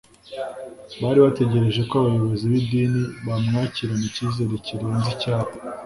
Bari 1.01 1.19
bategereje 1.25 1.81
ko 1.89 1.93
abayobozi 2.01 2.43
b’idini 2.51 3.03
bamwakirana 3.27 4.03
icyizere 4.09 4.53
kirenze 4.65 5.07
icyabo 5.15 5.51